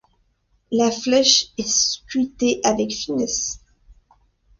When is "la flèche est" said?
0.71-1.67